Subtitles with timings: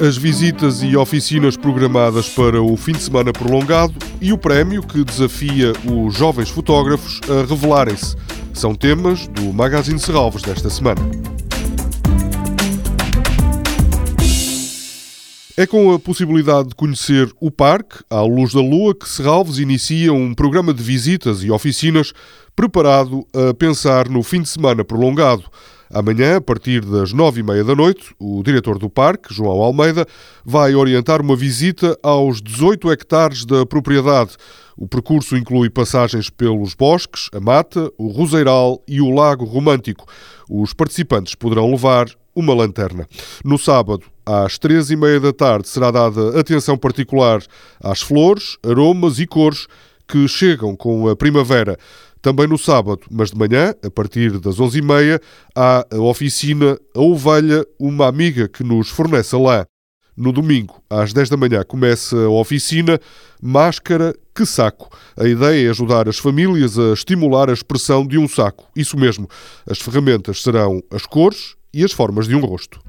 [0.00, 5.04] as visitas e oficinas programadas para o fim de semana prolongado e o prémio que
[5.04, 8.16] desafia os jovens fotógrafos a revelarem-se.
[8.52, 11.00] São temas do Magazine Serralves desta semana.
[15.60, 20.12] É com a possibilidade de conhecer o parque, à luz da lua, que Serralves inicia
[20.12, 22.12] um programa de visitas e oficinas
[22.54, 25.42] preparado a pensar no fim de semana prolongado.
[25.92, 30.06] Amanhã, a partir das nove e meia da noite, o diretor do parque, João Almeida,
[30.44, 34.36] vai orientar uma visita aos 18 hectares da propriedade.
[34.76, 40.06] O percurso inclui passagens pelos bosques, a mata, o roseiral e o lago romântico.
[40.48, 42.06] Os participantes poderão levar
[42.38, 43.04] uma lanterna.
[43.44, 47.42] No sábado, às três e meia da tarde, será dada atenção particular
[47.82, 49.66] às flores, aromas e cores
[50.06, 51.76] que chegam com a primavera.
[52.22, 55.20] Também no sábado, mas de manhã, a partir das 11h30,
[55.54, 59.66] há a oficina A Ovelha, uma amiga que nos fornece a lã.
[60.16, 63.00] No domingo, às 10 da manhã, começa a oficina
[63.40, 64.88] Máscara que Saco.
[65.16, 68.68] A ideia é ajudar as famílias a estimular a expressão de um saco.
[68.74, 69.28] Isso mesmo,
[69.68, 72.80] as ferramentas serão as cores e as formas de um rosto.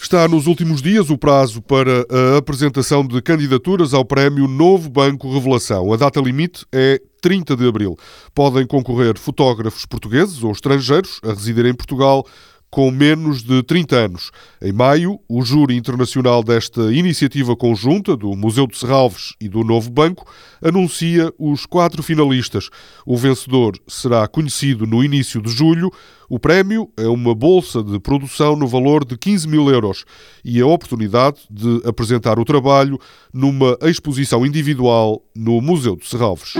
[0.00, 5.30] Está nos últimos dias o prazo para a apresentação de candidaturas ao prémio Novo Banco
[5.30, 5.92] Revelação.
[5.92, 7.98] A data limite é 30 de abril.
[8.34, 12.24] Podem concorrer fotógrafos portugueses ou estrangeiros a residir em Portugal
[12.74, 14.32] com menos de 30 anos.
[14.60, 19.88] Em maio, o júri internacional desta iniciativa conjunta do Museu de Serralves e do Novo
[19.92, 20.26] Banco
[20.60, 22.70] anuncia os quatro finalistas.
[23.06, 25.88] O vencedor será conhecido no início de julho.
[26.28, 30.04] O prémio é uma bolsa de produção no valor de 15 mil euros
[30.44, 32.98] e a oportunidade de apresentar o trabalho
[33.32, 36.54] numa exposição individual no Museu de Serralves.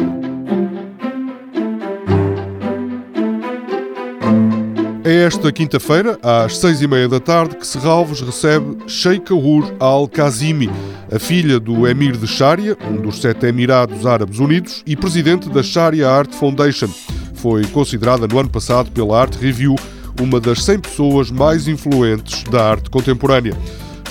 [5.07, 10.71] É esta quinta-feira, às seis e meia da tarde, que Serralves recebe Sheikha Ur Al-Kazimi,
[11.15, 15.63] a filha do Emir de Sharia, um dos sete Emirados Árabes Unidos, e presidente da
[15.63, 16.89] Sharia Art Foundation.
[17.35, 19.77] Foi considerada no ano passado pela Art Review
[20.19, 23.55] uma das 100 pessoas mais influentes da arte contemporânea.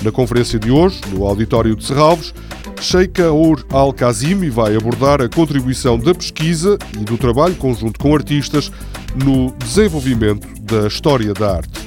[0.02, 2.34] Na conferência de hoje, no auditório de Serralves,
[2.80, 8.70] Sheikha Ur Al-Kazimi vai abordar a contribuição da pesquisa e do trabalho conjunto com artistas
[9.24, 11.80] no desenvolvimento da história da arte.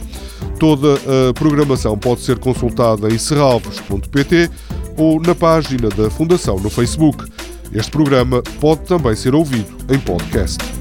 [0.59, 4.49] Toda a programação pode ser consultada em serralvos.pt
[4.97, 7.25] ou na página da Fundação no Facebook.
[7.71, 10.76] Este programa pode também ser ouvido em podcast.